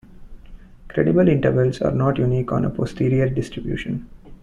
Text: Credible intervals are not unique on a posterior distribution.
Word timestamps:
Credible 0.87 1.27
intervals 1.27 1.79
are 1.79 1.91
not 1.91 2.17
unique 2.17 2.51
on 2.51 2.65
a 2.65 2.71
posterior 2.71 3.29
distribution. 3.29 4.09